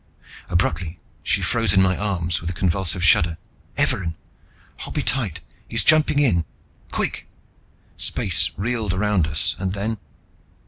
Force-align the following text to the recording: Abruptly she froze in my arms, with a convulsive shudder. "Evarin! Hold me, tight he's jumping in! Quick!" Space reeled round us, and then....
Abruptly 0.49 0.97
she 1.21 1.43
froze 1.43 1.75
in 1.75 1.81
my 1.83 1.95
arms, 1.95 2.41
with 2.41 2.49
a 2.49 2.53
convulsive 2.53 3.03
shudder. 3.03 3.37
"Evarin! 3.77 4.15
Hold 4.77 4.95
me, 4.95 5.03
tight 5.03 5.41
he's 5.67 5.83
jumping 5.83 6.17
in! 6.17 6.43
Quick!" 6.89 7.27
Space 7.97 8.49
reeled 8.57 8.93
round 8.93 9.27
us, 9.27 9.55
and 9.59 9.73
then.... 9.73 9.99